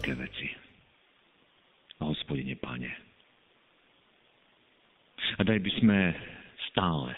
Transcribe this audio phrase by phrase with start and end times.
[0.00, 0.48] Veľké veci.
[2.00, 2.88] Hospodine Pane.
[5.36, 5.98] A daj by sme
[6.72, 7.12] stále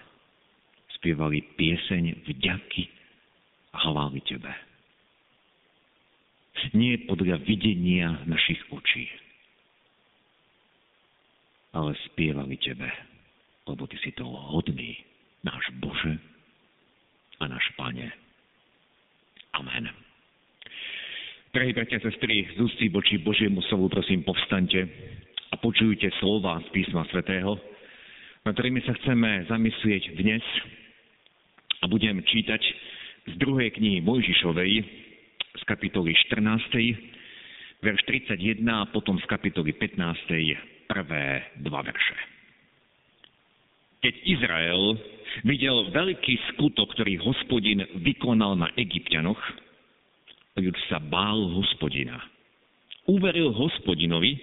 [0.98, 2.91] spievali pieseň vďaky
[3.70, 4.50] a chváli Tebe.
[6.74, 9.06] Nie podľa videnia našich očí,
[11.70, 12.91] ale spievali Tebe,
[13.70, 14.98] lebo Ty si to hodný,
[15.47, 16.19] náš Bože
[17.38, 18.10] a náš Pane.
[19.55, 20.11] Amen.
[21.53, 24.89] Drahí bratia a sestry, z ústí voči Božiemu slovu prosím povstante
[25.53, 27.61] a počujte slova z písma svätého,
[28.48, 30.41] na ktorými sa chceme zamyslieť dnes
[31.84, 32.56] a budem čítať
[33.28, 34.72] z druhej knihy Mojžišovej
[35.61, 36.72] z kapitoly 14,
[37.84, 38.00] verš
[38.33, 40.00] 31 a potom z kapitoly 15,
[40.89, 42.16] prvé dva verše.
[44.00, 44.97] Keď Izrael
[45.44, 49.61] videl veľký skutok, ktorý hospodin vykonal na Egyptianoch,
[50.53, 52.20] Ľud sa bál hospodina.
[53.08, 54.36] Uveril hospodinovi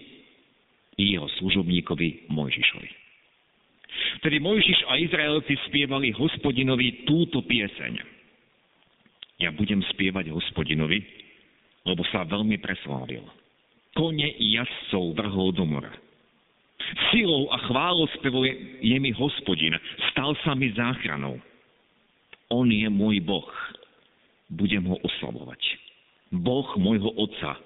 [1.00, 2.92] i jeho služobníkovi Mojžišovi.
[4.20, 8.02] Tedy Mojžiš a Izraelci spievali hospodinovi túto pieseň.
[9.40, 11.00] Ja budem spievať hospodinovi,
[11.88, 13.24] lebo sa veľmi preslávil.
[13.96, 15.94] Kone i jazdcov vrhol do mora.
[17.14, 18.50] Silou a chválospevom
[18.82, 19.78] je mi hospodin,
[20.12, 21.38] stal sa mi záchranou.
[22.50, 23.50] On je môj Boh,
[24.50, 25.79] budem ho oslavovať.
[26.30, 27.58] Boh môjho Otca,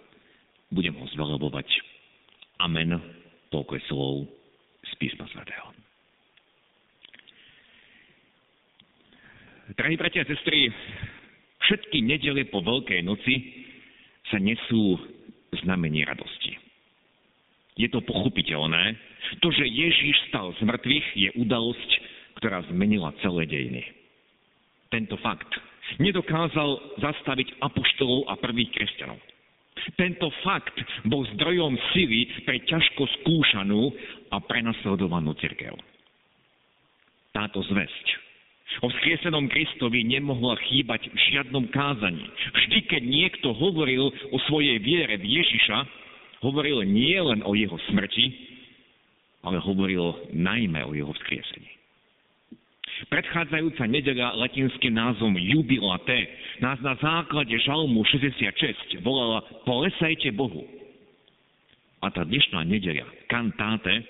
[0.71, 1.67] budem ho zvelebovať.
[2.63, 2.95] Amen.
[3.51, 4.13] Toľko je slov
[4.87, 5.67] z písma svätého.
[9.73, 10.71] Drahí bratia a sestry,
[11.67, 13.63] všetky nedele po Veľkej noci
[14.27, 14.99] sa nesú
[15.63, 16.55] znamenie radosti.
[17.79, 18.95] Je to pochopiteľné.
[19.41, 21.89] To, že Ježíš stal z mŕtvych, je udalosť,
[22.37, 23.83] ktorá zmenila celé dejiny.
[24.93, 25.49] Tento fakt
[25.99, 29.19] nedokázal zastaviť apoštolov a prvých kresťanov.
[29.97, 30.77] Tento fakt
[31.09, 33.91] bol zdrojom sily pre ťažko skúšanú
[34.31, 35.75] a prenasledovanú cirkev.
[37.33, 38.23] Táto zväzť
[38.81, 42.25] o vzkriesenom Kristovi nemohla chýbať v žiadnom kázaní.
[42.57, 45.77] Vždy, keď niekto hovoril o svojej viere v Ježiša,
[46.41, 48.33] hovoril nie len o jeho smrti,
[49.43, 51.72] ale hovoril najmä o jeho vzkriesení.
[53.09, 56.29] Predchádzajúca nedeľa latinským názvom Jubilate
[56.63, 60.63] nás na základe žalmu 66 volala Polesajte Bohu.
[62.03, 64.03] A tá dnešná nedeľa, kantáte,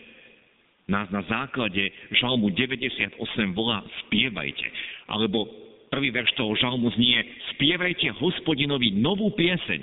[0.90, 1.90] nás na základe
[2.20, 3.18] žalmu 98
[3.56, 4.68] volá Spievajte.
[5.08, 5.48] Alebo
[5.88, 7.22] prvý verš toho žalmu znie
[7.56, 9.82] Spievajte hospodinovi novú pieseň,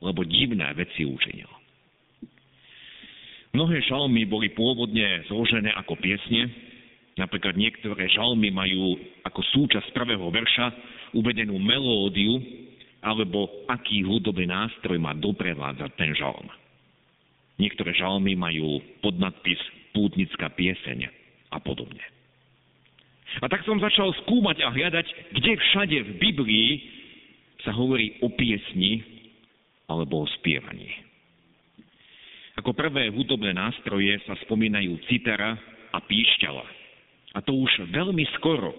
[0.00, 1.50] lebo divné veci učinil.
[3.50, 6.69] Mnohé žalmy boli pôvodne zložené ako piesne,
[7.20, 8.96] Napríklad niektoré žalmy majú
[9.28, 10.72] ako súčasť prvého verša
[11.12, 12.40] uvedenú melódiu,
[13.04, 16.48] alebo aký hudobný nástroj má doprevádzať ten žalm.
[17.60, 19.60] Niektoré žalmy majú podnadpis
[19.92, 21.12] pútnická pieseň
[21.52, 22.00] a podobne.
[23.44, 25.06] A tak som začal skúmať a hľadať,
[25.36, 26.70] kde všade v Biblii
[27.60, 29.04] sa hovorí o piesni
[29.92, 30.88] alebo o spievaní.
[32.56, 35.60] Ako prvé hudobné nástroje sa spomínajú citara
[35.92, 36.79] a píšťala.
[37.34, 38.74] A to už veľmi skoro,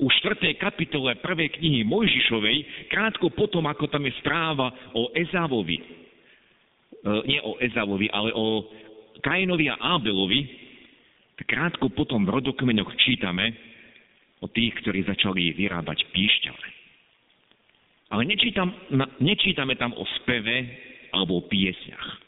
[0.00, 0.56] v 4.
[0.56, 1.60] kapitole 1.
[1.60, 5.84] knihy Mojžišovej, krátko potom, ako tam je správa o Ezávovi, e,
[7.28, 8.64] nie o Ezávovi, ale o
[9.20, 10.40] Kainovi a Ábelovi,
[11.44, 13.52] krátko potom v rodokmenoch čítame
[14.40, 16.66] o tých, ktorí začali vyrábať píšťale.
[18.10, 18.72] Ale nečítam,
[19.20, 20.68] nečítame tam o speve
[21.12, 22.19] alebo o piesňach.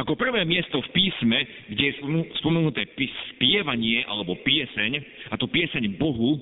[0.00, 1.38] Ako prvé miesto v písme,
[1.68, 1.94] kde je
[2.40, 2.88] spomenuté
[3.36, 4.92] spievanie alebo pieseň,
[5.28, 6.40] a to pieseň Bohu,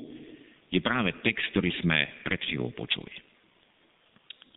[0.73, 3.12] je práve text, ktorý sme pred chvíľou počuli.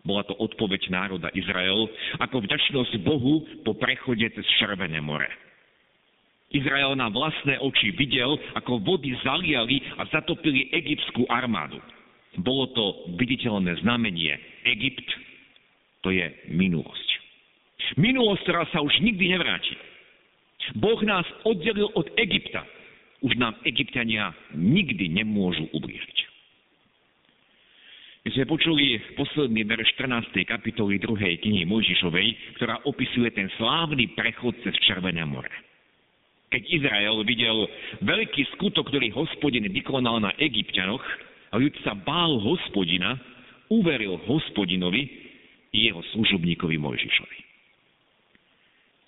[0.05, 1.89] Bola to odpoveď národa Izrael
[2.21, 5.27] ako vďačnosť Bohu po prechode cez Červené more.
[6.53, 11.81] Izrael na vlastné oči videl, ako vody zaliali a zatopili egyptskú armádu.
[12.37, 12.85] Bolo to
[13.17, 14.37] viditeľné znamenie.
[14.63, 15.09] Egypt
[16.05, 17.14] to je minulosť.
[17.93, 19.77] Minulosť, ktorá sa už nikdy nevráti.
[20.75, 22.65] Boh nás oddelil od Egypta.
[23.21, 26.17] Už nám Egyptiania nikdy nemôžu ublížiť.
[28.25, 30.33] My sme počuli posledný verš 14.
[30.49, 31.45] kapitoly 2.
[31.45, 35.49] knihy Mojžišovej, ktorá opisuje ten slávny prechod cez Červené more.
[36.49, 37.69] Keď Izrael videl
[38.01, 41.05] veľký skutok, ktorý hospodin vykonal na Egyptianoch,
[41.53, 43.13] a ľud sa bál hospodina,
[43.69, 45.05] uveril hospodinovi
[45.69, 47.37] i jeho služobníkovi Mojžišovi.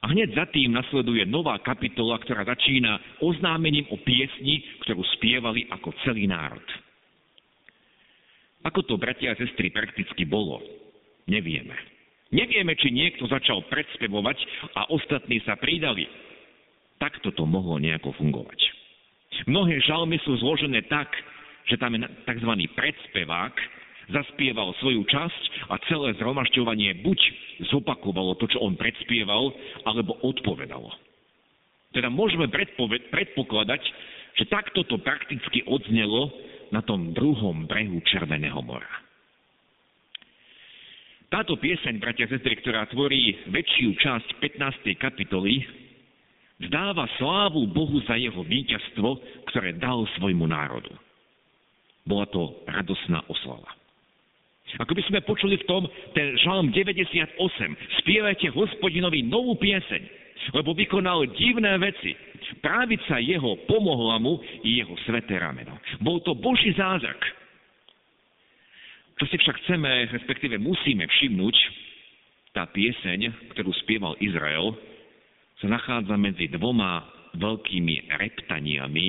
[0.07, 5.91] A hneď za tým nasleduje nová kapitola, ktorá začína oznámením o piesni, ktorú spievali ako
[6.07, 6.63] celý národ.
[8.63, 10.63] Ako to, bratia a sestry, prakticky bolo,
[11.27, 11.75] nevieme.
[12.31, 14.37] Nevieme, či niekto začal predspevovať
[14.79, 16.07] a ostatní sa pridali.
[17.03, 18.63] Takto to mohlo nejako fungovať.
[19.43, 21.11] Mnohé žalmy sú zložené tak,
[21.67, 22.51] že tam je tzv.
[22.79, 23.55] predspevák,
[24.11, 27.19] zaspieval svoju časť a celé zhromažďovanie buď
[27.71, 29.51] zopakovalo to, čo on predspieval,
[29.83, 30.91] alebo odpovedalo.
[31.91, 32.47] Teda môžeme
[33.11, 33.81] predpokladať,
[34.37, 36.29] že takto to prakticky odznelo
[36.69, 38.91] na tom druhom brehu Červeného mora.
[41.27, 44.95] Táto pieseň, bratia a sestry, ktorá tvorí väčšiu časť 15.
[44.95, 45.59] kapitoly,
[46.63, 49.09] vzdáva slávu Bohu za jeho víťazstvo,
[49.51, 50.95] ktoré dal svojmu národu.
[52.07, 53.76] Bola to radosná oslava.
[54.75, 57.39] Ako by sme počuli v tom ten žalm 98.
[58.03, 60.03] Spievajte hospodinovi novú pieseň,
[60.51, 62.11] lebo vykonal divné veci.
[62.59, 65.79] Právica jeho pomohla mu i jeho sveté rameno.
[66.03, 67.19] Bol to Boží zázrak.
[69.17, 71.55] Čo si však chceme, respektíve musíme všimnúť,
[72.53, 74.77] tá pieseň, ktorú spieval Izrael,
[75.57, 77.05] sa nachádza medzi dvoma
[77.37, 79.05] veľkými reptaniami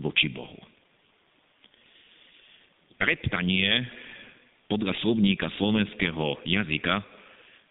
[0.00, 0.56] voči Bohu.
[3.00, 3.88] Reptanie
[4.72, 7.04] podľa slovníka slovenského jazyka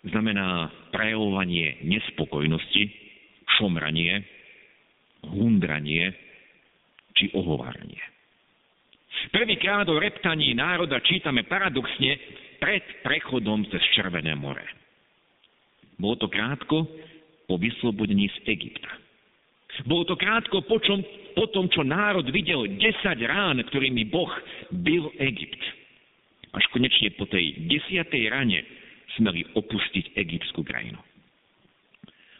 [0.05, 2.93] znamená prejavovanie nespokojnosti,
[3.57, 4.21] šomranie,
[5.25, 6.13] hundranie
[7.17, 7.97] či ohováranie.
[9.33, 12.21] Prvýkrát o reptaní národa čítame paradoxne
[12.61, 14.61] pred prechodom cez Červené more.
[15.97, 16.85] Bolo to krátko
[17.49, 18.93] po vyslobodení z Egypta.
[19.89, 21.01] Bolo to krátko po, čom,
[21.33, 22.77] po tom, čo národ videl 10
[23.25, 24.29] rán, ktorými Boh
[24.69, 25.80] byl Egypt.
[26.51, 28.59] Až konečne po tej desiatej rane
[29.15, 30.99] smeli opustiť egyptskú krajinu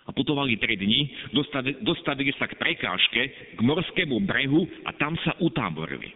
[0.08, 3.22] a putovali tri dni, dostavili, dostavili sa k prekážke,
[3.56, 6.12] k morskému brehu a tam sa utáborili.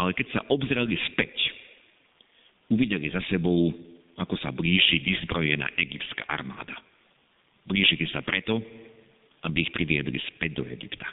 [0.00, 1.34] Ale keď sa obzreli späť,
[2.72, 3.74] uvideli za sebou,
[4.16, 6.80] ako sa blíži vyzbrojená egyptská armáda.
[7.68, 8.62] Blížili sa preto,
[9.44, 11.06] aby ich priviedli späť do Egypta.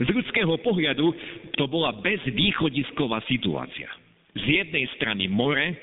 [0.00, 1.06] Z ľudského pohľadu
[1.60, 3.90] to bola bezvýchodisková situácia.
[4.36, 5.74] Z jednej strany more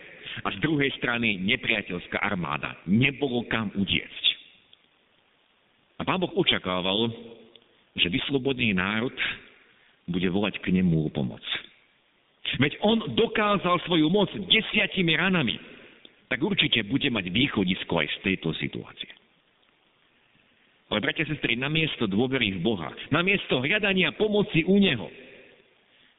[0.43, 2.77] a z druhej strany nepriateľská armáda.
[2.87, 4.25] Nebolo kam utiecť.
[5.97, 7.09] A pán Boh očakával,
[7.97, 9.13] že vyslobodný národ
[10.07, 11.41] bude volať k nemu o pomoc.
[12.61, 15.59] Veď on dokázal svoju moc desiatimi ranami,
[16.31, 19.11] tak určite bude mať východisko aj z tejto situácie.
[20.87, 25.11] Ale bratia a sestry, namiesto dôvery v Boha, namiesto hľadania pomoci u Neho,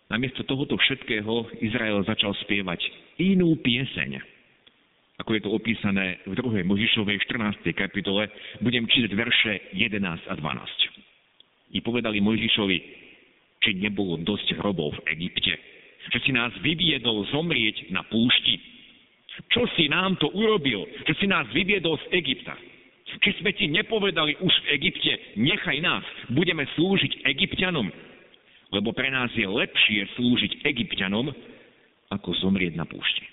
[0.09, 2.81] namiesto tohoto všetkého Izrael začal spievať
[3.21, 4.17] inú pieseň,
[5.21, 6.65] ako je to opísané v 2.
[6.65, 7.61] Možišovej 14.
[7.77, 8.33] kapitole,
[8.65, 11.77] budem čítať verše 11 a 12.
[11.77, 12.79] I povedali Možišovi,
[13.61, 15.53] či nebolo dosť hrobov v Egypte,
[16.09, 18.57] že si nás vyviedol zomrieť na púšti.
[19.53, 22.57] Čo si nám to urobil, že si nás vyviedol z Egypta?
[23.09, 27.89] Či sme ti nepovedali už v Egypte, nechaj nás, budeme slúžiť Egyptianom,
[28.73, 31.33] lebo pre nás je lepšie slúžiť Egyptianom,
[32.09, 33.25] ako zomrieť na púšti.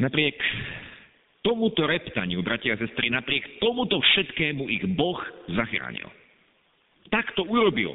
[0.00, 0.36] Napriek
[1.44, 5.20] tomuto reptaniu, bratia a sestry, napriek tomuto všetkému ich Boh
[5.52, 6.08] zachránil.
[7.12, 7.92] Tak to urobil,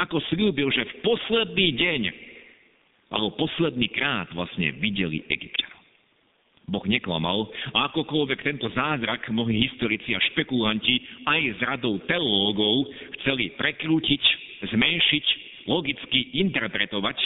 [0.00, 2.02] ako slúbil, že v posledný deň,
[3.12, 5.79] alebo posledný krát vlastne videli Egyptianov.
[6.70, 12.86] Boh neklamal a akokoľvek tento zázrak mnohí historici a špekulanti aj z radou teológov
[13.20, 14.22] chceli prekrútiť,
[14.70, 15.26] zmenšiť,
[15.66, 17.18] logicky interpretovať,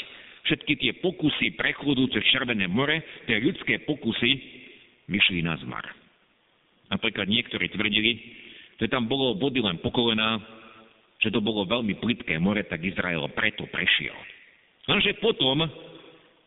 [0.49, 4.33] všetky tie pokusy prechodu cez Červené more, tie ľudské pokusy,
[5.13, 5.85] vyšli na zmar.
[6.89, 8.17] Napríklad niektorí tvrdili,
[8.81, 10.41] že tam bolo vody len po kolená,
[11.21, 14.17] že to bolo veľmi plitké more, tak Izrael preto prešiel.
[14.89, 15.65] Lenže potom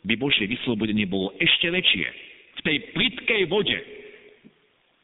[0.06, 2.08] by Božie vyslobodenie bolo ešte väčšie.
[2.58, 3.78] V tej plitkej vode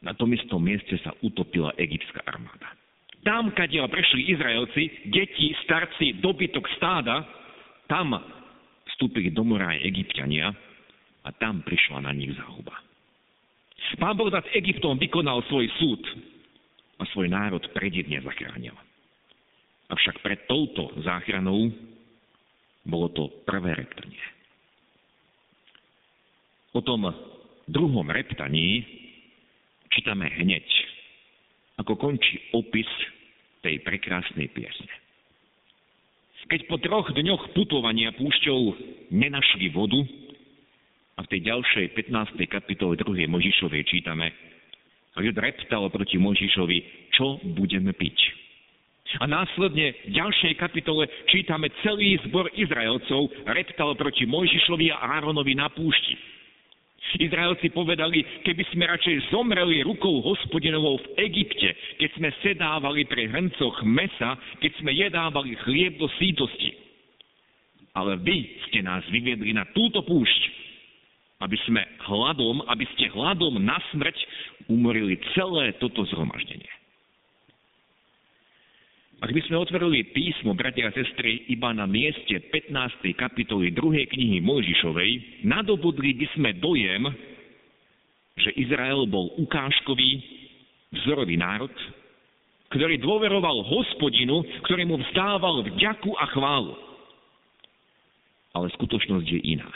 [0.04, 2.68] na tom istom mieste sa utopila egyptská armáda.
[3.24, 7.24] Tam, kadiaľ prešli Izraelci, deti, starci, dobytok stáda,
[7.88, 8.12] tam
[8.92, 10.52] vstúpili do mora aj egyptiania
[11.24, 12.76] a tam prišla na nich zahuba.
[13.96, 16.02] Pán Boh nad Egyptom vykonal svoj súd
[17.00, 18.76] a svoj národ predivne zachránil.
[19.88, 21.72] Avšak pred touto záchranou
[22.84, 24.20] Bolo to prvé reptanie.
[26.76, 27.08] O tom
[27.68, 28.84] druhom reptaní
[29.92, 30.66] čítame hneď,
[31.80, 32.88] ako končí opis
[33.62, 34.92] tej prekrásnej piesne.
[36.44, 38.60] Keď po troch dňoch putovania púšťou
[39.08, 39.96] nenašli vodu,
[41.14, 42.42] a v tej ďalšej 15.
[42.50, 43.30] kapitole 2.
[43.30, 44.34] Možišovej čítame,
[45.14, 46.78] ľud reptal proti Možišovi,
[47.14, 48.18] čo budeme piť.
[49.22, 55.70] A následne v ďalšej kapitole čítame celý zbor Izraelcov reptal proti Mojžišovi a Áronovi na
[55.70, 56.33] púšti.
[57.14, 61.70] Izraelci povedali, keby sme radšej zomreli rukou hospodinovou v Egypte,
[62.00, 66.74] keď sme sedávali pri hrncoch mesa, keď sme jedávali chlieb do sítosti.
[67.94, 70.42] Ale vy ste nás vyviedli na túto púšť,
[71.46, 74.16] aby sme hladom, aby ste hladom na smrť
[74.66, 76.83] umorili celé toto zhromaždenie.
[79.22, 83.14] Ak by sme otvorili písmo, bratia a sestry, iba na mieste 15.
[83.14, 84.10] kapitoly 2.
[84.10, 87.06] knihy Mojžišovej, nadobudli by sme dojem,
[88.34, 90.18] že Izrael bol ukážkový,
[90.90, 91.70] vzorový národ,
[92.74, 96.74] ktorý dôveroval hospodinu, ktorý mu vzdával vďaku a chválu.
[98.50, 99.70] Ale skutočnosť je iná.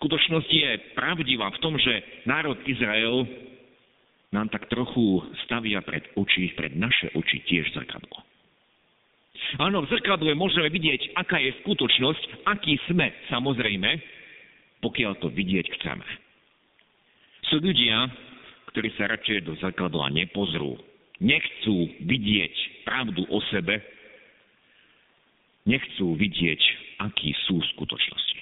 [0.00, 3.28] Skutočnosť je pravdivá v tom, že národ Izrael
[4.30, 8.22] nám tak trochu stavia pred oči, pred naše oči tiež zrkadlo.
[9.58, 13.90] Áno, v zrkadle môžeme vidieť, aká je skutočnosť, aký sme, samozrejme,
[14.78, 16.06] pokiaľ to vidieť chceme.
[17.50, 18.06] Sú ľudia,
[18.70, 20.78] ktorí sa radšej do zrkadla nepozrú,
[21.18, 23.82] nechcú vidieť pravdu o sebe,
[25.66, 26.62] nechcú vidieť,
[27.02, 28.38] akí sú skutočnosti.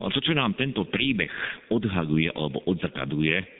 [0.00, 1.30] Ale to, čo nám tento príbeh
[1.68, 3.59] odhaluje alebo odzrkaduje,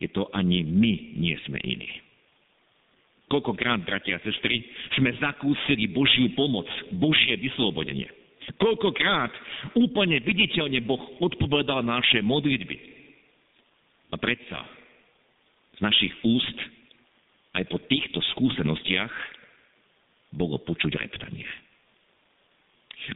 [0.00, 1.88] je to ani my nie sme iní.
[3.26, 4.62] Koľkokrát, bratia a sestry,
[4.94, 8.06] sme zakúsili Božiu pomoc, Božie vyslobodenie.
[8.62, 9.34] Koľkokrát
[9.74, 12.78] úplne viditeľne Boh odpovedal naše modlitby.
[14.14, 14.62] A predsa
[15.74, 16.56] z našich úst
[17.58, 19.10] aj po týchto skúsenostiach
[20.30, 21.48] bolo počuť reptanie.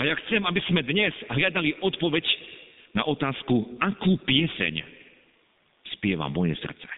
[0.02, 2.26] A ja chcem, aby sme dnes hľadali odpoveď
[2.98, 4.99] na otázku, akú pieseň
[6.00, 6.88] spieva moje srdce.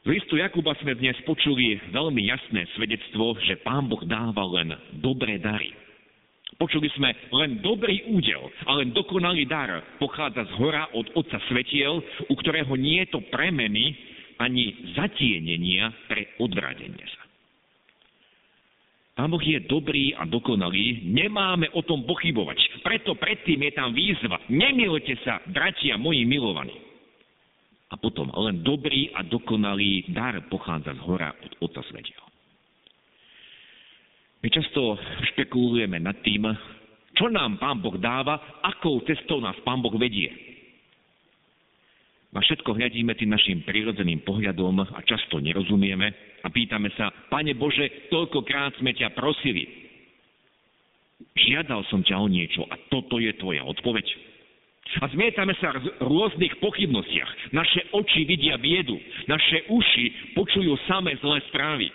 [0.00, 4.72] Z listu Jakuba sme dnes počuli veľmi jasné svedectvo, že Pán Boh dáva len
[5.02, 5.74] dobré dary.
[6.56, 12.00] Počuli sme len dobrý údel a len dokonalý dar pochádza z hora od Otca Svetiel,
[12.30, 13.92] u ktorého nie je to premeny
[14.40, 17.29] ani zatienenia pre odvradenie sa.
[19.14, 22.80] Pán Boh je dobrý a dokonalý, nemáme o tom pochybovať.
[22.80, 24.38] Preto predtým je tam výzva.
[24.48, 26.72] Nemilte sa, bratia moji milovaní.
[27.90, 32.22] A potom len dobrý a dokonalý dar pochádza z hora od Otca Svetia.
[34.40, 34.96] My často
[35.34, 36.48] špekulujeme nad tým,
[37.12, 40.49] čo nám Pán Boh dáva, akou cestou nás Pán Boh vedie.
[42.30, 48.06] Na všetko hľadíme tým našim prirodzeným pohľadom a často nerozumieme a pýtame sa, Pane Bože,
[48.06, 49.66] toľkokrát sme ťa prosili.
[51.34, 54.06] Žiadal som ťa o niečo a toto je tvoja odpoveď.
[55.02, 57.54] A zmietame sa v rôznych pochybnostiach.
[57.54, 61.86] Naše oči vidia biedu, naše uši počujú samé zlé správy.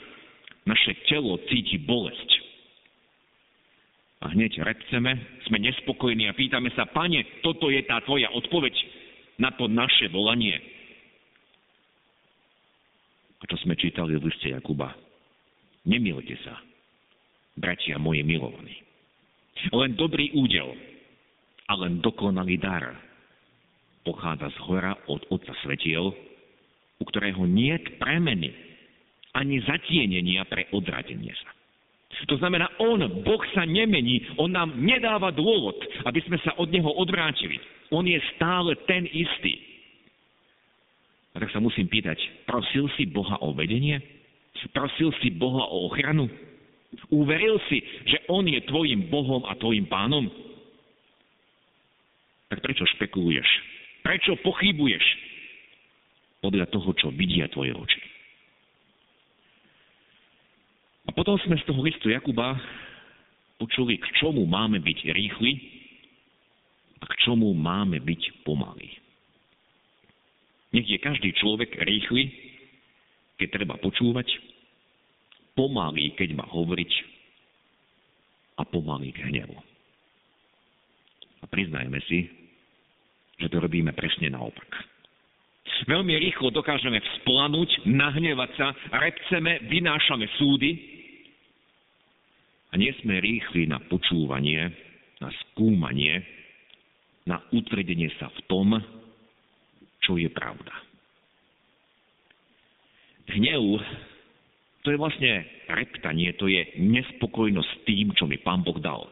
[0.67, 2.29] Naše telo cíti bolesť.
[4.23, 5.11] A hneď repceme,
[5.47, 8.73] sme nespokojní a pýtame sa, pane, toto je tá tvoja odpoveď
[9.39, 10.55] na to naše volanie.
[13.39, 14.95] A čo sme čítali v liste Jakuba.
[15.85, 16.57] Nemilte sa,
[17.53, 18.73] bratia moji milovaní.
[19.69, 20.73] Len dobrý údel
[21.69, 22.97] a len dokonalý dar
[24.05, 26.13] pochádza z hora od Otca Svetiel,
[27.01, 28.53] u ktorého nie premeny
[29.33, 31.54] ani zatienenia pre odradenie sa.
[32.31, 35.75] To znamená, On, Boh sa nemení, On nám nedáva dôvod,
[36.07, 37.59] aby sme sa od Neho odvrátili.
[37.91, 39.59] On je stále ten istý.
[41.35, 42.15] A tak sa musím pýtať,
[42.47, 43.99] prosil si Boha o vedenie?
[44.71, 46.31] Prosil si Boha o ochranu?
[47.11, 50.31] Uveril si, že On je tvojim Bohom a tvojim pánom?
[52.47, 53.49] Tak prečo špekuluješ?
[53.99, 55.03] Prečo pochybuješ?
[56.39, 58.14] Podľa toho, čo vidia tvoje oči.
[61.05, 62.57] A potom sme z toho listu Jakuba
[63.61, 65.51] počuli, k čomu máme byť rýchli
[67.01, 68.89] a k čomu máme byť pomalý.
[70.75, 72.33] Nech je každý človek rýchly,
[73.39, 74.27] keď treba počúvať,
[75.55, 76.91] pomalý, keď má hovoriť
[78.59, 79.55] a pomalý k hnevu.
[81.43, 82.27] A priznajme si,
[83.39, 84.67] že to robíme presne naopak.
[85.85, 90.94] Veľmi rýchlo dokážeme vzplanúť, nahnevať sa, repceme, vynášame súdy.
[92.75, 94.67] A nie sme rýchli na počúvanie,
[95.23, 96.19] na skúmanie,
[97.23, 98.75] na utvrdenie sa v tom,
[100.03, 100.75] čo je pravda.
[103.31, 103.79] Hnev,
[104.83, 109.07] to je vlastne reptanie, to je nespokojnosť s tým, čo mi Pán Boh dal.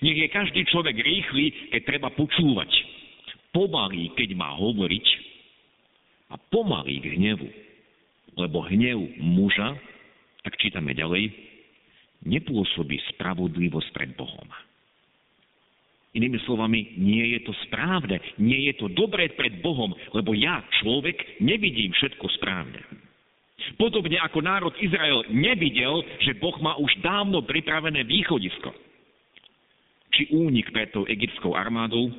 [0.00, 2.72] Nech je každý človek rýchly, keď treba počúvať.
[3.52, 5.06] Pomalý, keď má hovoriť.
[6.32, 7.52] A pomalý k hnevu.
[8.40, 9.76] Lebo hnev muža,
[10.40, 11.51] tak čítame ďalej,
[12.22, 14.48] nepôsobí spravodlivosť pred Bohom.
[16.12, 21.40] Inými slovami, nie je to správne, nie je to dobré pred Bohom, lebo ja, človek,
[21.40, 22.84] nevidím všetko správne.
[23.80, 28.74] Podobne ako národ Izrael nevidel, že Boh má už dávno pripravené východisko.
[30.12, 32.12] Či únik pred tou egyptskou armádou,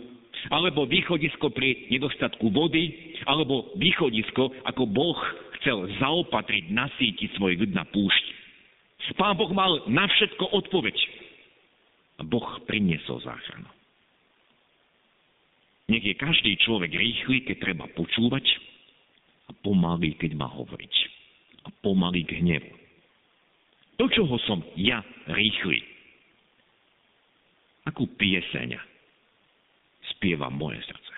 [0.50, 5.20] alebo východisko pri nedostatku vody, alebo východisko, ako Boh
[5.62, 8.43] chcel zaopatriť, nasítiť svoj ľud na púšť.
[9.20, 10.96] Pán Boh mal na všetko odpoveď.
[12.20, 13.68] A Boh priniesol záchranu.
[15.92, 18.48] Nech je každý človek rýchly, keď treba počúvať
[19.50, 20.94] a pomalý, keď má hovoriť.
[21.68, 22.72] A pomalý k hnevu.
[24.00, 25.84] Do čoho som ja rýchly?
[27.84, 28.80] Akú pieseň
[30.16, 31.14] spieva moje srdce?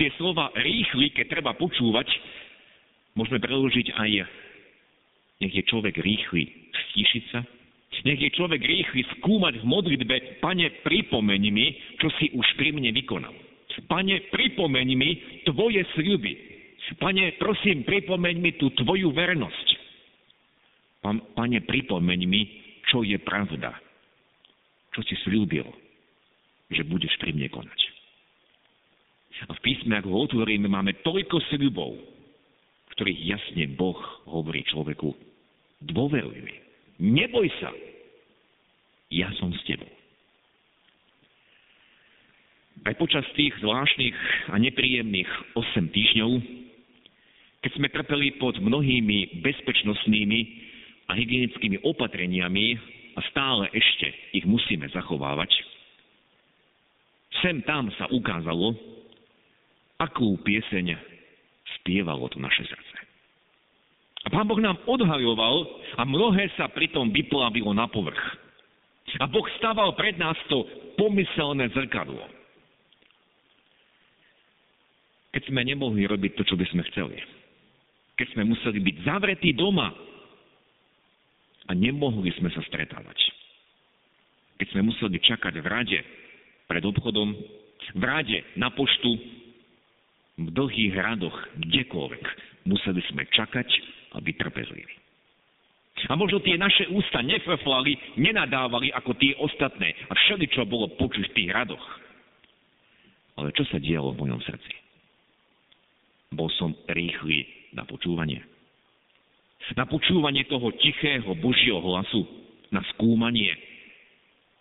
[0.00, 2.08] Tie slova rýchly, keď treba počúvať,
[3.12, 4.10] môžeme preložiť aj
[5.42, 7.40] nech je človek rýchly stíšiť sa,
[8.04, 12.92] nech je človek rýchly skúmať v modlitbe, pane, pripomeň mi, čo si už pri mne
[12.92, 13.32] vykonal.
[13.88, 15.10] Pane, pripomeň mi
[15.48, 16.32] tvoje sľuby.
[17.00, 19.68] Pane, prosím, pripomeň mi tú tvoju vernosť.
[21.32, 22.42] Pane, pripomeň mi,
[22.92, 23.72] čo je pravda.
[24.92, 25.64] Čo si slúbil,
[26.70, 27.80] že budeš pri mne konať.
[29.48, 31.98] A v písme, ak ho otvoríme, máme toľko sľubov,
[32.94, 33.98] ktorých jasne Boh
[34.30, 35.23] hovorí človeku,
[35.90, 36.56] dôveruj mi.
[37.00, 37.70] Neboj sa.
[39.12, 39.90] Ja som s tebou.
[42.84, 44.16] Aj počas tých zvláštnych
[44.52, 46.30] a nepríjemných 8 týždňov,
[47.64, 50.40] keď sme trpeli pod mnohými bezpečnostnými
[51.08, 52.76] a hygienickými opatreniami
[53.16, 55.48] a stále ešte ich musíme zachovávať,
[57.40, 58.76] sem tam sa ukázalo,
[59.96, 60.96] akú pieseň
[61.80, 62.83] spievalo to naše srdce.
[64.24, 65.56] A Pán Boh nám odhaľoval
[66.00, 68.20] a mnohé sa pritom vyplavilo na povrch.
[69.20, 70.64] A Boh stával pred nás to
[70.96, 72.24] pomyselné zrkadlo.
[75.36, 77.18] Keď sme nemohli robiť to, čo by sme chceli.
[78.14, 79.90] Keď sme museli byť zavretí doma
[81.66, 83.18] a nemohli sme sa stretávať.
[84.62, 85.98] Keď sme museli čakať v rade
[86.70, 87.34] pred obchodom,
[87.98, 89.10] v rade na poštu,
[90.38, 92.24] v dlhých radoch, kdekoľvek.
[92.70, 93.68] Museli sme čakať
[94.14, 94.94] a byť trpezliví.
[96.10, 101.30] A možno tie naše ústa nefrflali, nenadávali ako tie ostatné a všeli, čo bolo počuť
[101.30, 101.84] v tých radoch.
[103.38, 104.72] Ale čo sa dialo v mojom srdci?
[106.34, 108.42] Bol som rýchly na počúvanie.
[109.78, 112.26] Na počúvanie toho tichého Božieho hlasu,
[112.74, 113.54] na skúmanie,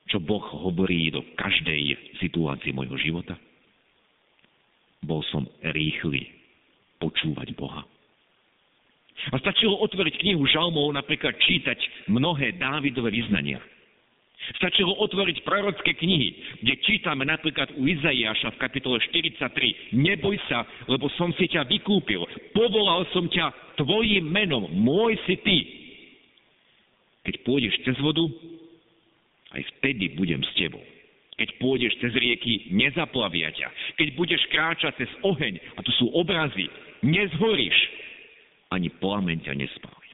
[0.08, 3.36] čo Boh hovorí do každej situácie môjho života
[5.04, 6.32] bol som rýchly
[6.98, 7.84] počúvať Boha.
[9.32, 13.62] A stačilo otvoriť knihu žalmov, napríklad čítať mnohé Dávidové vyznania.
[14.60, 19.96] Stačilo otvoriť prorocké knihy, kde čítame napríklad u Izaiáša v kapitole 43.
[19.96, 22.20] Neboj sa, lebo som si ťa vykúpil.
[22.52, 24.68] Povolal som ťa tvojim menom.
[24.68, 25.58] Môj si ty.
[27.24, 28.28] Keď pôjdeš cez vodu,
[29.56, 30.84] aj vtedy budem s tebou.
[31.40, 33.96] Keď pôjdeš cez rieky, nezaplavia ťa.
[33.96, 36.68] Keď budeš kráčať cez oheň, a to sú obrazy,
[37.00, 37.78] nezhoríš,
[38.74, 40.10] ani plameň ťa nespáli.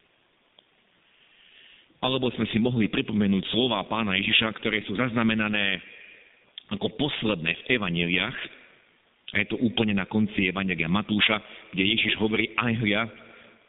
[1.99, 5.83] Alebo sme si mohli pripomenúť slova pána Ježiša, ktoré sú zaznamenané
[6.71, 8.37] ako posledné v evaneliách.
[9.29, 11.37] A je to úplne na konci evanelia Matúša,
[11.75, 13.03] kde Ježiš hovorí, aj ja,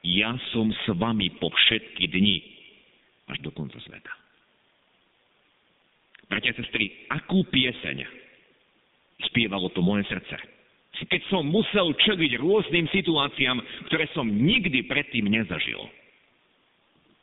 [0.06, 2.38] ja som s vami po všetky dni,
[3.28, 4.12] až do konca sveta.
[6.30, 8.06] Bratia sestry, akú pieseň
[9.28, 10.59] spievalo to moje srdce.
[11.00, 13.56] Keď som musel čeliť rôznym situáciám,
[13.88, 15.80] ktoré som nikdy predtým nezažil.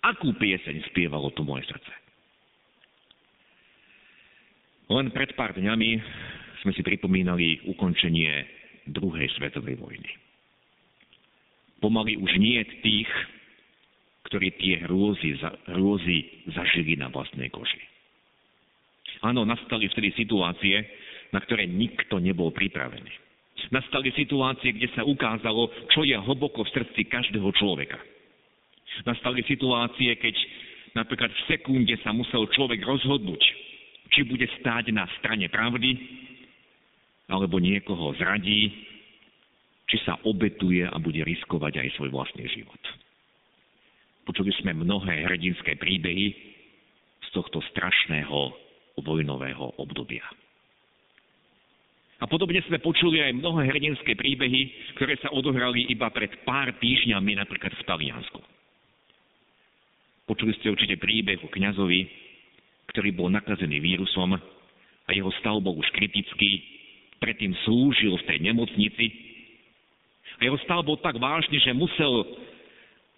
[0.02, 1.94] Akú pieseň spievalo to moje srdce?
[4.88, 5.90] Len pred pár dňami
[6.64, 8.48] sme si pripomínali ukončenie
[8.88, 10.12] druhej svetovej vojny.
[11.84, 13.12] Pomaly už nie tých,
[14.32, 15.38] ktorí tie hrôzy,
[15.70, 17.84] hrôzy zažili na vlastnej koži.
[19.22, 20.82] Áno, nastali vtedy situácie,
[21.36, 23.27] na ktoré nikto nebol pripravený.
[23.74, 27.98] Nastali situácie, kde sa ukázalo, čo je hlboko v srdci každého človeka.
[29.04, 30.36] Nastali situácie, keď
[30.98, 33.42] Napríklad v sekunde sa musel človek rozhodnúť,
[34.10, 35.94] či bude stáť na strane pravdy,
[37.30, 38.74] alebo niekoho zradí,
[39.86, 42.82] či sa obetuje a bude riskovať aj svoj vlastný život.
[44.26, 46.34] Počuli sme mnohé hrdinské príbehy
[47.22, 48.58] z tohto strašného
[48.98, 50.26] vojnového obdobia.
[52.18, 57.38] A podobne sme počuli aj mnohé hrdinské príbehy, ktoré sa odohrali iba pred pár týždňami,
[57.38, 58.42] napríklad v Taliansku.
[60.26, 62.10] Počuli ste určite príbeh o kňazovi,
[62.90, 66.66] ktorý bol nakazený vírusom a jeho stav bol už kritický,
[67.22, 69.06] predtým slúžil v tej nemocnici
[70.38, 72.26] a jeho stav bol tak vážny, že musel,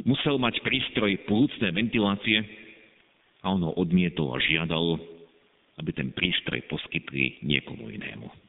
[0.04, 2.44] musel mať prístroj plúcnej ventilácie
[3.42, 5.00] a on ho odmietol a žiadal,
[5.80, 8.49] aby ten prístroj poskytli niekomu inému.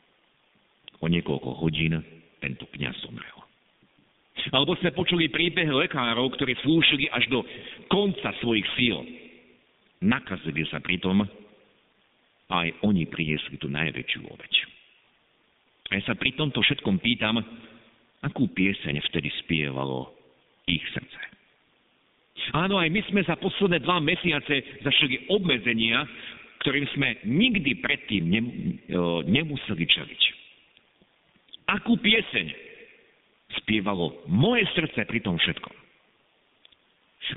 [1.00, 1.96] O niekoľko hodín
[2.44, 3.40] tento kniaz zomrel.
[4.52, 7.44] Alebo sme počuli príbeh lekárov, ktorí slúšili až do
[7.92, 8.96] konca svojich síl.
[10.00, 11.24] Nakazili sa pritom
[12.48, 14.54] a aj oni priniesli tú najväčšiu obeď.
[15.92, 17.36] A ja sa pri tomto všetkom pýtam,
[18.24, 20.08] akú pieseň vtedy spievalo
[20.64, 21.20] ich srdce.
[22.56, 26.00] Áno, aj my sme za posledné dva mesiace zašli obmedzenia,
[26.64, 28.24] ktorým sme nikdy predtým
[29.28, 30.22] nemuseli čeliť.
[31.70, 32.50] Akú pieseň
[33.62, 35.74] spievalo moje srdce pri tom všetkom.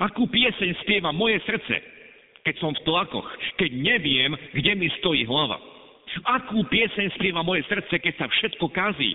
[0.02, 1.78] Akú pieseň spieva moje srdce,
[2.42, 5.62] keď som v tlakoch, keď neviem, kde mi stojí hlava.
[6.26, 9.14] Akú pieseň spieva moje srdce, keď sa všetko kazí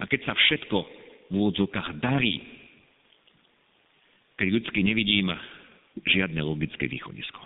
[0.00, 0.78] a keď sa všetko
[1.28, 2.40] v úvodzovkách darí.
[4.40, 5.28] Keď ľudsky nevidím
[6.08, 7.42] žiadne logické východisko.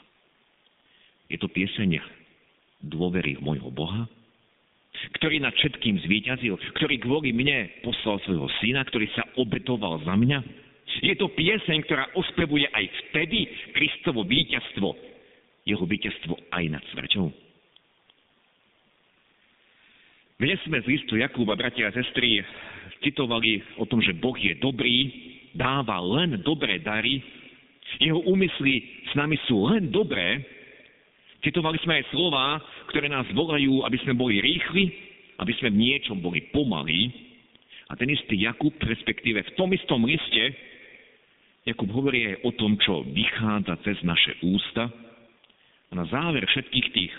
[1.32, 1.98] Je to pieseň
[2.84, 4.06] dôvery v môjho Boha,
[5.18, 10.38] ktorý nad všetkým zvíťazil, ktorý kvôli mne poslal svojho syna, ktorý sa obetoval za mňa.
[11.02, 14.88] Je to pieseň, ktorá ospevuje aj vtedy Kristovo víťazstvo,
[15.64, 17.26] jeho víťazstvo aj nad smrťou.
[20.42, 22.42] Dnes sme z listu Jakúba, bratia a sestry,
[23.06, 25.06] citovali o tom, že Boh je dobrý,
[25.54, 27.22] dáva len dobré dary,
[28.02, 30.42] jeho úmysly s nami sú len dobré,
[31.42, 32.62] Citovali sme aj slova,
[32.94, 34.94] ktoré nás volajú, aby sme boli rýchli,
[35.42, 37.10] aby sme v niečom boli pomalí.
[37.90, 40.54] A ten istý Jakub, respektíve v tom istom liste,
[41.66, 44.86] Jakub hovorí aj o tom, čo vychádza cez naše ústa.
[45.90, 47.12] A na záver všetkých tých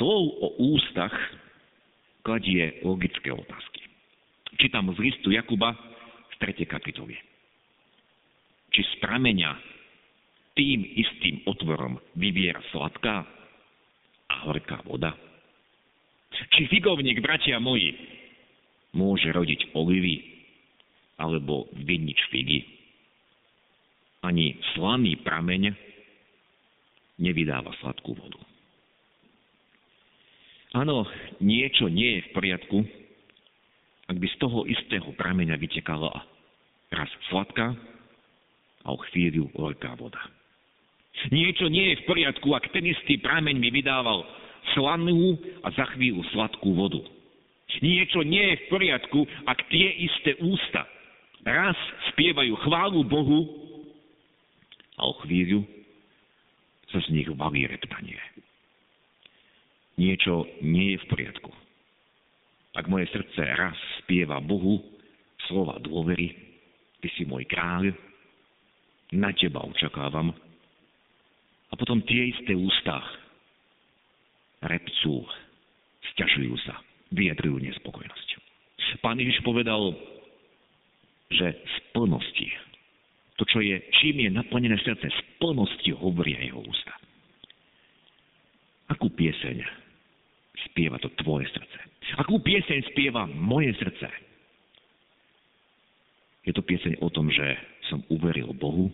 [0.00, 1.12] slov o ústach
[2.24, 3.84] kladie logické otázky.
[4.56, 5.76] Čítam z listu Jakuba
[6.32, 6.64] z 3.
[6.64, 7.20] kapitoly.
[8.72, 9.52] Či z prameňa
[10.56, 13.41] tým istým otvorom vyviera sladká
[14.32, 15.12] a horká voda?
[16.32, 17.92] Či figovník, bratia moji,
[18.96, 20.24] môže rodiť olivy
[21.20, 22.64] alebo vinič figy?
[24.24, 25.76] Ani slaný prameň
[27.20, 28.40] nevydáva sladkú vodu.
[30.72, 31.04] Áno,
[31.44, 32.78] niečo nie je v poriadku,
[34.08, 36.08] ak by z toho istého prameňa vytekala
[36.88, 37.76] raz sladká
[38.82, 40.20] a o chvíľu horká voda.
[41.30, 44.24] Niečo nie je v poriadku, ak ten istý prameň mi vydával
[44.74, 47.02] slanú a za chvíľu sladkú vodu.
[47.80, 50.84] Niečo nie je v poriadku, ak tie isté ústa
[51.42, 51.76] raz
[52.14, 53.40] spievajú chválu Bohu
[54.98, 55.64] a o chvíľu
[56.92, 58.20] sa z nich valí reptanie.
[59.96, 61.52] Niečo nie je v poriadku.
[62.72, 64.80] Ak moje srdce raz spieva Bohu
[65.48, 66.32] slova dôvery,
[67.04, 67.92] ty si môj kráľ,
[69.12, 70.32] na teba očakávam,
[71.72, 73.00] a potom tie isté ústa
[74.60, 75.24] repcú,
[76.14, 76.76] stiažujú sa,
[77.10, 78.28] vyjadrujú nespokojnosť.
[79.00, 79.96] Pán Ježiš povedal,
[81.32, 82.48] že z plnosti,
[83.40, 86.92] to, čo je, čím je naplnené srdce, z plnosti hovoria jeho ústa.
[88.92, 89.64] Akú pieseň
[90.68, 91.78] spieva to tvoje srdce?
[92.20, 94.08] Akú pieseň spieva moje srdce?
[96.44, 97.56] Je to pieseň o tom, že
[97.88, 98.92] som uveril Bohu,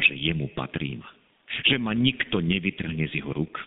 [0.00, 1.04] a že jemu patrím.
[1.68, 3.60] Že ma nikto nevytrhne z jeho rúk.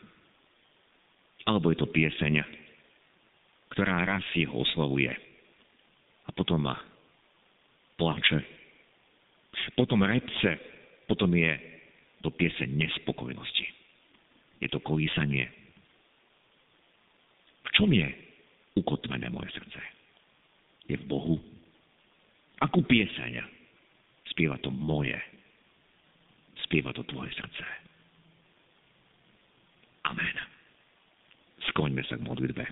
[1.46, 2.42] Alebo je to pieseň,
[3.70, 5.14] ktorá raz jeho oslovuje
[6.26, 6.74] a potom ma
[8.02, 8.42] plače.
[9.78, 10.58] Potom repce,
[11.06, 11.54] potom je
[12.26, 13.68] to pieseň nespokojnosti.
[14.58, 15.46] Je to kolísanie.
[17.68, 18.08] V čom je
[18.80, 19.82] ukotvené moje srdce?
[20.88, 21.38] Je v Bohu?
[22.64, 23.44] Akú pieseň
[24.32, 25.20] spieva to moje
[26.74, 27.66] spieva to tvoje srdce.
[30.10, 30.36] Amen.
[31.70, 32.66] Skloňme sa k modlitbe.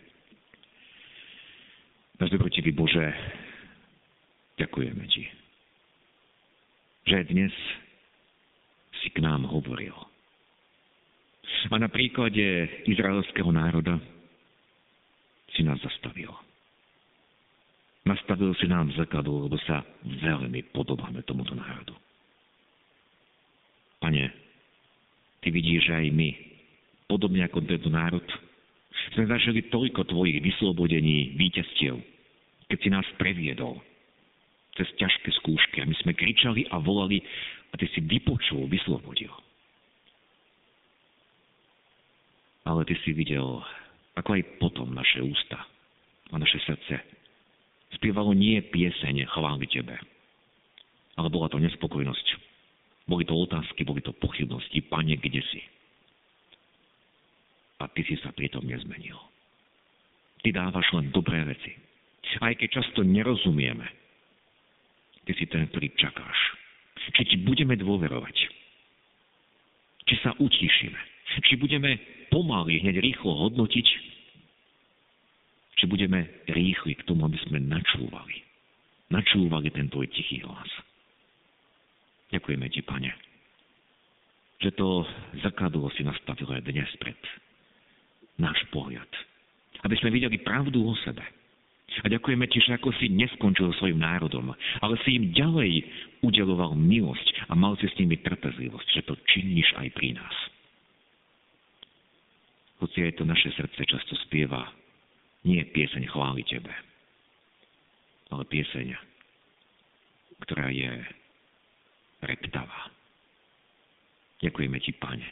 [2.17, 3.13] Náš dobrotivý Bože,
[4.57, 5.25] ďakujeme Ti,
[7.13, 7.53] že dnes
[9.05, 9.93] si k nám hovoril.
[11.69, 14.01] A na príklade izraelského národa
[15.53, 16.33] si nás zastavil.
[18.09, 21.93] Nastavil si nám zrkadlo, lebo sa veľmi podobáme tomuto národu.
[24.01, 24.33] Pane,
[25.41, 26.29] Ty vidíš, aj my,
[27.05, 28.25] podobne ako tento národ,
[29.13, 31.97] sme zažili toľko Tvojich vyslobodení, víťazstiev,
[32.69, 33.81] keď si nás previedol
[34.77, 37.21] cez ťažké skúšky a my sme kričali a volali
[37.71, 39.31] a Ty si vypočul, vyslobodil.
[42.65, 43.61] Ale Ty si videl,
[44.17, 45.61] ako aj potom naše ústa
[46.31, 47.01] a naše srdce
[47.97, 49.97] spievalo nie pieseň chváli Tebe,
[51.19, 52.50] ale bola to nespokojnosť,
[53.11, 54.79] boli to otázky, boli to pochybnosti.
[54.87, 55.59] Pane, kde si?
[57.83, 59.19] A ty si sa pritom nezmenil.
[60.39, 61.75] Ty dávaš len dobré veci.
[62.39, 63.83] Aj keď často nerozumieme,
[65.27, 66.39] ty si ten, ktorý čakáš.
[67.11, 68.37] Či ti budeme dôverovať.
[70.07, 71.01] Či sa utišíme.
[71.43, 71.99] Či budeme
[72.31, 73.87] pomaly, hneď rýchlo hodnotiť.
[75.81, 78.45] Či budeme rýchli k tomu, aby sme načúvali.
[79.11, 80.69] Načúvali ten tvoj tichý hlas.
[82.31, 83.11] Ďakujeme Ti, Pane,
[84.63, 85.03] že to
[85.43, 87.17] zrkadlo si nastavilo aj dnes pred
[88.39, 89.07] náš pohľad.
[89.83, 91.21] Aby sme videli pravdu o sebe.
[92.01, 95.83] A ďakujeme Ti, že ako si neskončil svojim národom, ale si im ďalej
[96.23, 100.35] udeloval milosť a mal si s nimi trpezlivosť, že to činíš aj pri nás.
[102.79, 104.71] Hoci aj to naše srdce často spieva,
[105.43, 106.71] nie pieseň chváli Tebe,
[108.31, 108.95] ale pieseň,
[110.47, 110.89] ktorá je
[112.21, 112.91] reptavá.
[114.41, 115.27] Ďakujeme Ti, Pane,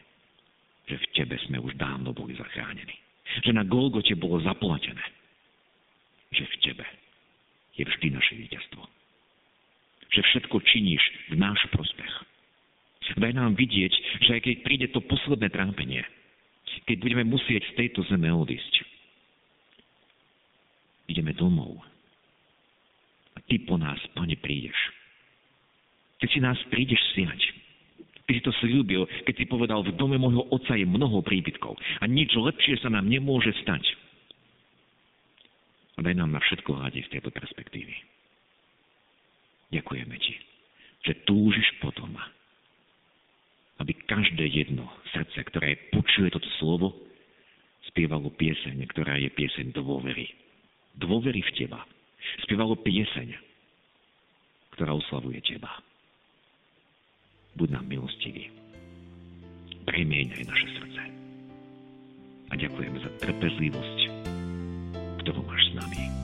[0.86, 2.94] že v Tebe sme už dávno boli zachránení.
[3.46, 5.02] Že na Golgote bolo zaplatené.
[6.34, 6.86] Že v Tebe
[7.78, 8.82] je vždy naše víťazstvo.
[10.10, 12.14] Že všetko činíš v náš prospech.
[13.18, 16.06] Daj nám vidieť, že aj keď príde to posledné trápenie,
[16.86, 18.86] keď budeme musieť z tejto zeme odísť,
[21.10, 21.82] ideme domov.
[23.34, 24.78] A Ty po nás, Pane, prídeš
[26.20, 27.42] keď si nás prídeš siať.
[28.28, 32.06] Ty si to slúbil, keď si povedal, v dome môjho otca je mnoho príbytkov a
[32.06, 33.82] nič lepšie sa nám nemôže stať.
[35.98, 37.96] A daj nám na všetko hľadiť z tejto perspektívy.
[39.74, 40.38] Ďakujeme ti,
[41.10, 42.14] že túžiš potom,
[43.82, 46.94] aby každé jedno srdce, ktoré počuje toto slovo,
[47.90, 50.30] spievalo pieseň, ktorá je pieseň dôvery.
[51.02, 51.82] Dôvery v teba.
[52.46, 53.34] Spievalo pieseň,
[54.78, 55.82] ktorá oslavuje teba
[57.56, 58.52] buď nám milostivý.
[59.88, 61.02] Premieňaj naše srdce.
[62.50, 64.00] A ďakujeme za trpezlivosť,
[65.24, 66.19] ktorú máš s nami.